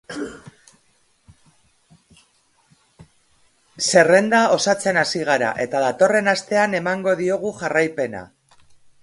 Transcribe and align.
Zerrenda 3.91 4.41
osatzen 4.57 5.01
hasi 5.03 5.23
gara, 5.29 5.53
eta 5.67 5.85
datorren 5.87 6.33
astean 6.35 6.77
emango 6.81 7.17
diogu 7.23 7.55
jarraipena. 7.61 8.27